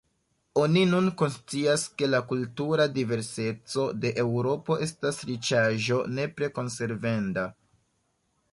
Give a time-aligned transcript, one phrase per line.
[0.59, 7.45] Oni nun konscias, ke la kultura diverseco de Eŭropo estas riĉaĵo nepre konservenda.